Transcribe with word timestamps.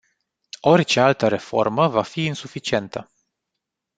Orice 0.61 0.99
altă 0.99 1.27
reformă 1.27 1.87
va 1.87 2.01
fi 2.03 2.25
insuficientă. 2.25 3.11